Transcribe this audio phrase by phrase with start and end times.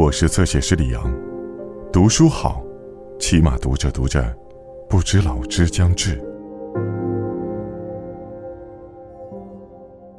[0.00, 1.12] 我是侧写师李阳，
[1.92, 2.62] 读书好，
[3.18, 4.32] 起码读着读着，
[4.88, 6.22] 不知老之将至。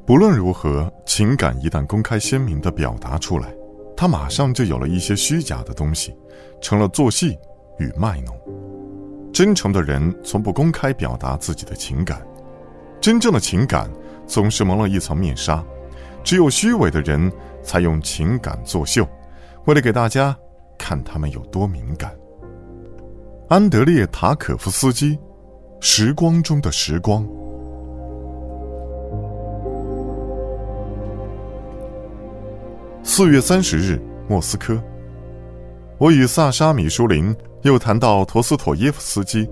[0.06, 3.56] 不论如何，情感一旦公开鲜明的表达出来，
[3.96, 6.14] 它马上就有了一些虚假的东西，
[6.60, 7.40] 成了做戏
[7.78, 8.38] 与卖弄。
[9.32, 12.22] 真诚的人从不公开表达自己的情感，
[13.00, 13.90] 真正的情感
[14.28, 15.64] 总是蒙了一层面纱，
[16.22, 17.32] 只有虚伪的人
[17.64, 19.08] 才用情感作秀。
[19.70, 20.36] 为了给大家
[20.80, 22.12] 看他们有多敏感，
[23.50, 25.16] 安德烈·塔可夫斯基，
[25.80, 27.24] 《时光中的时光》。
[33.04, 34.82] 四月三十日，莫斯科。
[36.00, 39.48] 我与萨沙·米舒林又谈到陀思妥耶夫斯基，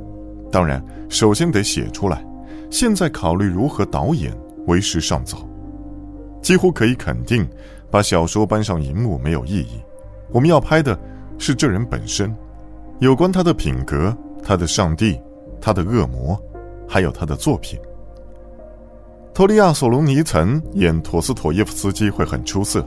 [0.52, 2.26] 当然，首先得写出来。
[2.72, 5.48] 现在考虑如何导演，为时尚早。
[6.42, 7.48] 几乎可以肯定，
[7.92, 9.80] 把小说搬上荧幕没有意义。
[10.32, 10.98] 我们要拍的
[11.38, 12.36] 是这人本身，
[13.00, 15.20] 有关他的品格、他的上帝、
[15.62, 16.40] 他的恶魔，
[16.88, 17.80] 还有他的作品。
[19.34, 22.86] 托利亚·索隆尼岑演陀思妥耶夫斯基会很出色。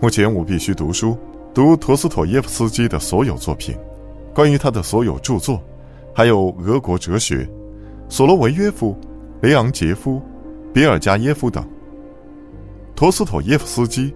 [0.00, 1.18] 目前我必须读书，
[1.52, 3.76] 读陀思妥耶夫斯基的所有作品，
[4.32, 5.60] 关于他的所有著作，
[6.14, 7.48] 还有俄国哲学，
[8.08, 8.96] 索罗维约夫、
[9.42, 10.22] 雷昂杰夫、
[10.72, 11.66] 比尔加耶夫等。
[12.94, 14.14] 陀思妥耶夫斯基。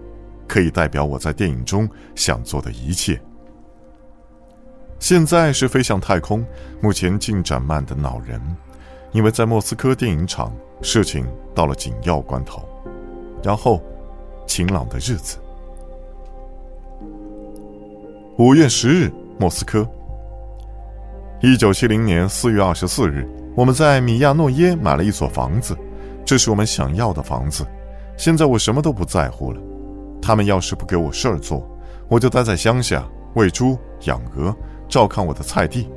[0.49, 3.21] 可以代表我在电影中想做的一切。
[4.99, 6.45] 现在是飞向太空，
[6.81, 8.41] 目前进展慢的恼人，
[9.13, 12.67] 因为在莫斯科电影厂，事情到了紧要关头。
[13.45, 13.81] 然后，
[14.47, 15.39] 晴朗的日子。
[18.39, 19.89] 五月十日，莫斯科。
[21.41, 25.79] 一九七零年四月二十四日，我们在米亚诺耶买了一所房子，
[26.25, 27.65] 这是我们想要的房子。
[28.17, 29.61] 现在我什么都不在乎了。
[30.29, 31.67] 他们要是不给我事儿做，
[32.07, 34.55] 我就待在乡下喂猪、养鹅、
[34.87, 35.89] 照看我的菜地，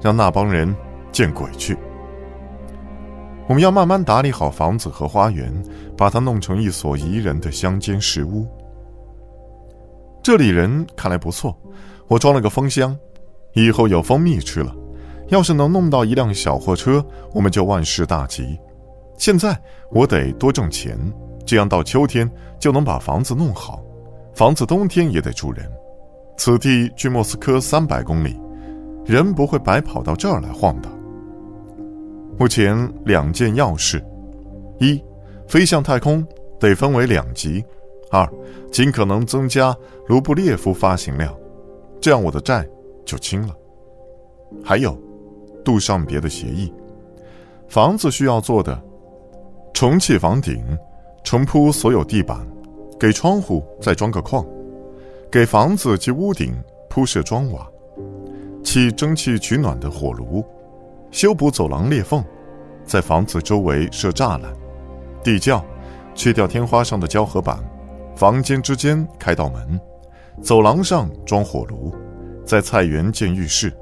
[0.00, 0.72] 让那帮人
[1.10, 1.76] 见鬼去。
[3.48, 5.52] 我们要慢慢打理好房子和花园，
[5.96, 8.46] 把它弄成一所宜人的乡间石屋。
[10.22, 11.52] 这里人看来不错，
[12.06, 12.96] 我装了个蜂箱，
[13.54, 14.72] 以后有蜂蜜吃了。
[15.30, 18.56] 要是能弄到一辆小货车，我们就万事大吉。
[19.18, 20.96] 现在我得多挣钱。
[21.50, 22.30] 这样到秋天
[22.60, 23.82] 就能把房子弄好，
[24.36, 25.68] 房子冬天也得住人。
[26.36, 28.38] 此地距莫斯科三百公里，
[29.04, 30.92] 人不会白跑到这儿来晃荡。
[32.38, 34.00] 目前两件要事：
[34.78, 35.02] 一，
[35.48, 36.24] 飞向太空
[36.60, 37.60] 得分为两级；
[38.12, 38.24] 二，
[38.70, 41.34] 尽可能增加卢布列夫发行量，
[42.00, 42.64] 这样我的债
[43.04, 43.52] 就清了。
[44.62, 44.96] 还有，
[45.64, 46.72] 杜尚别的协议，
[47.66, 48.80] 房子需要做的，
[49.74, 50.64] 重砌房顶。
[51.22, 52.46] 重铺所有地板，
[52.98, 54.44] 给窗户再装个框，
[55.30, 56.54] 给房子及屋顶
[56.88, 57.66] 铺设砖瓦，
[58.64, 60.44] 砌蒸汽取暖的火炉，
[61.10, 62.24] 修补走廊裂缝，
[62.84, 64.52] 在房子周围设栅栏，
[65.22, 65.64] 地窖，
[66.14, 67.58] 去掉天花上的胶合板，
[68.16, 69.80] 房间之间开道门，
[70.42, 71.94] 走廊上装火炉，
[72.44, 73.72] 在菜园建浴室，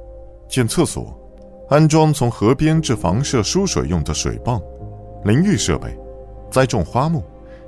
[0.49, 1.19] 建厕所，
[1.71, 4.61] 安装从河边至房舍输水用的水泵，
[5.25, 5.97] 淋浴设备。
[6.51, 7.23] 栽种花木，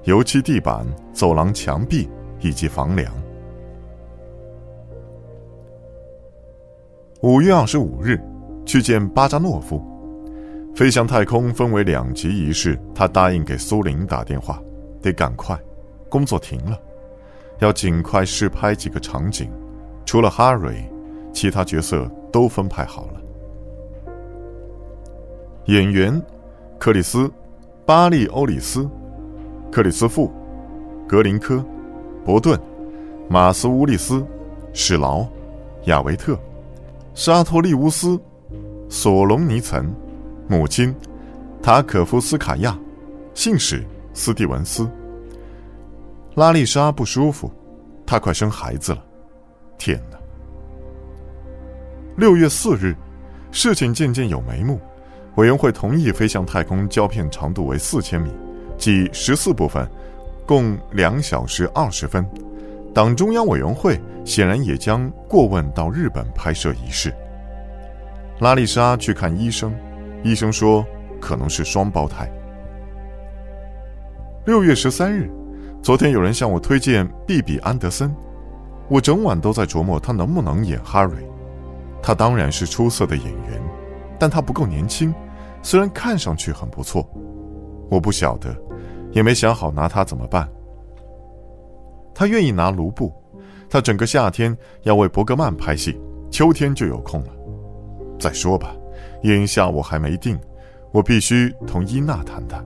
[0.05, 2.09] 油漆地板、走廊墙壁
[2.41, 3.13] 以及房梁。
[7.23, 8.19] 五月二十五日，
[8.65, 9.83] 去见巴扎诺夫。
[10.75, 14.63] 飞向太空分为两级仪式，他答应给苏林打电话，
[15.03, 15.59] 得赶快，
[16.09, 16.79] 工作停了，
[17.59, 19.51] 要尽快试拍几个场景。
[20.07, 20.91] 除了哈瑞，
[21.33, 23.21] 其他角色都分派好了。
[25.67, 26.23] 演员，
[26.79, 27.31] 克里斯。
[27.91, 28.89] 巴利欧里斯、
[29.69, 30.33] 克里斯富、
[31.09, 31.61] 格林科、
[32.25, 32.56] 伯顿、
[33.28, 34.25] 马斯乌利斯、
[34.73, 35.27] 史劳、
[35.87, 36.39] 亚维特、
[37.15, 38.17] 沙托利乌斯、
[38.89, 39.84] 索隆尼岑、
[40.47, 40.95] 母亲
[41.61, 42.79] 塔可夫斯卡娅、
[43.34, 44.88] 信使斯蒂文斯。
[46.37, 47.50] 拉丽莎不舒服，
[48.06, 49.05] 她快生孩子了。
[49.79, 50.17] 天哪！
[52.17, 52.94] 六月四日，
[53.50, 54.79] 事情渐渐有眉目。
[55.37, 58.31] 委员会同意飞向太空胶片长度为四千米，
[58.77, 59.88] 即十四部分，
[60.47, 62.27] 共两小时二十分。
[62.93, 67.15] 党中央委员会显然也将过问到日本拍摄仪式。
[68.41, 69.73] 拉丽莎去看医生，
[70.25, 70.85] 医生说
[71.21, 72.29] 可能是双胞胎。
[74.47, 75.31] 六月十三日，
[75.83, 78.12] 昨天有人向我推荐毕比安德森，
[78.88, 81.15] 我整晚都在琢磨他能不能演哈瑞。
[82.03, 83.62] 他当然是出色的演员，
[84.20, 85.12] 但他不够年轻。
[85.62, 87.08] 虽然看上去很不错，
[87.90, 88.55] 我不晓得，
[89.12, 90.49] 也没想好拿他怎么办。
[92.14, 93.12] 他愿意拿卢布，
[93.69, 95.99] 他整个夏天要为伯格曼拍戏，
[96.31, 97.28] 秋天就有空了。
[98.19, 98.75] 再说吧，
[99.22, 100.38] 眼下我还没定，
[100.93, 102.64] 我必须同伊娜谈谈。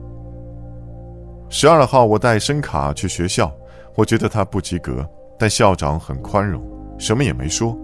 [1.49, 3.51] 十二号，我带申卡去学校，
[3.95, 6.61] 我觉得他不及格，但校长很宽容，
[6.97, 7.77] 什么也没说。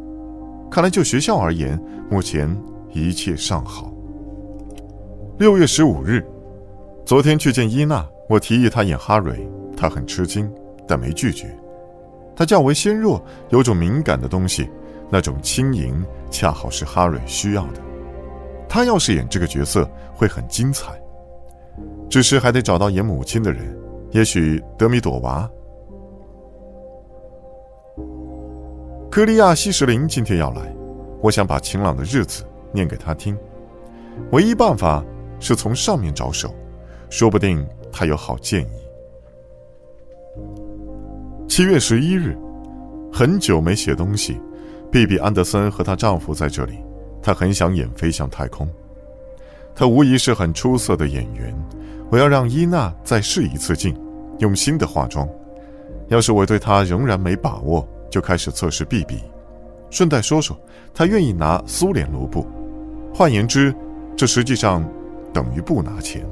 [0.70, 1.78] 看来就学校而言，
[2.10, 2.50] 目前
[2.94, 3.92] 一切尚好。
[5.38, 6.26] 六月十五日，
[7.06, 10.52] 昨天去见伊娜，我提议她演哈瑞，她很吃惊，
[10.88, 11.48] 但没拒绝。
[12.36, 14.70] 她较为纤弱，有种敏感的东西，
[15.10, 17.82] 那种轻盈恰好是哈瑞需要的。
[18.70, 20.94] 她要是演这个角色，会很精彩。
[22.10, 23.78] 只是还得找到演母亲的人，
[24.12, 25.50] 也许德米朵娃。
[29.10, 30.74] 科利亚西什林今天要来，
[31.22, 33.38] 我想把《晴朗的日子》念给他听。
[34.32, 35.04] 唯一办法
[35.40, 36.54] 是从上面着手，
[37.10, 38.82] 说不定他有好建议。
[41.48, 42.38] 七月十一日，
[43.12, 44.40] 很久没写东西。
[44.92, 46.78] 比比安德森和她丈夫在这里，
[47.22, 48.68] 她很想演《飞向太空》。
[49.74, 51.56] 她无疑是很出色的演员。
[52.10, 53.98] 我要让伊娜再试一次镜，
[54.40, 55.26] 用新的化妆。
[56.10, 59.24] 要是我对她仍然没把握，就开始测试 B B。
[59.90, 60.60] 顺带说说，
[60.94, 62.46] 她愿意拿苏联卢布，
[63.14, 63.74] 换言之，
[64.16, 64.84] 这实际上
[65.34, 66.26] 等于不拿钱。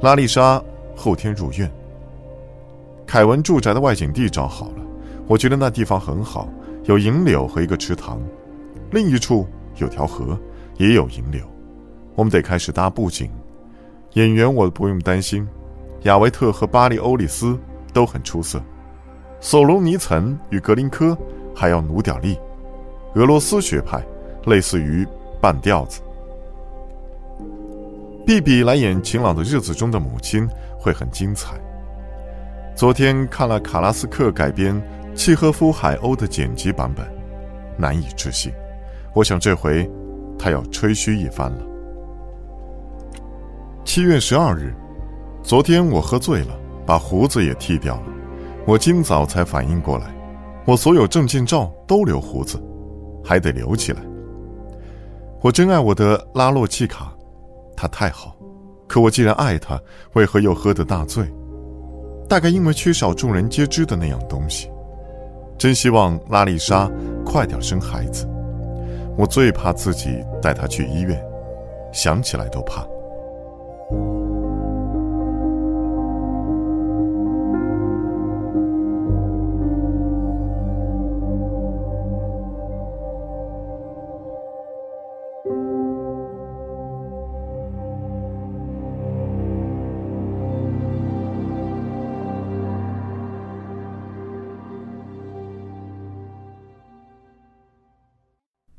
[0.00, 0.62] 拉丽莎
[0.96, 1.70] 后天入院。
[3.06, 4.84] 凯文住宅的外景地找好了，
[5.26, 6.48] 我觉得那地方很好，
[6.84, 8.20] 有银柳和一个池塘，
[8.90, 9.46] 另一处
[9.76, 10.38] 有条河，
[10.76, 11.42] 也有银柳。
[12.14, 13.30] 我们得开始搭布景。
[14.14, 15.46] 演员我不用担心，
[16.02, 17.58] 亚维特和巴利欧利斯
[17.92, 18.60] 都很出色，
[19.40, 21.16] 索隆尼岑与格林科
[21.54, 22.38] 还要努点力，
[23.14, 24.02] 俄罗斯学派，
[24.46, 25.06] 类似于
[25.40, 26.00] 半吊子。
[28.26, 30.46] 比比来演《晴朗的日子》中的母亲
[30.78, 31.58] 会很精彩。
[32.76, 34.80] 昨天看了卡拉斯克改编
[35.14, 37.06] 契诃夫《海鸥》的剪辑版本，
[37.76, 38.52] 难以置信。
[39.14, 39.90] 我想这回
[40.38, 41.62] 他要吹嘘一番了。
[43.84, 44.74] 七月十二日，
[45.42, 48.06] 昨天我喝醉了，把胡子也剃掉了。
[48.66, 50.14] 我今早才反应过来，
[50.66, 52.62] 我所有证件照都留胡子，
[53.24, 54.02] 还得留起来。
[55.40, 57.12] 我真爱我的拉洛契卡，
[57.76, 58.34] 他太好。
[58.88, 59.80] 可我既然爱他，
[60.14, 61.24] 为何又喝得大醉？
[62.28, 64.70] 大概因为缺少众人皆知的那样东西。
[65.56, 66.90] 真希望拉丽莎
[67.24, 68.28] 快点生孩子。
[69.16, 71.22] 我最怕自己带她去医院，
[71.92, 72.86] 想起来都怕。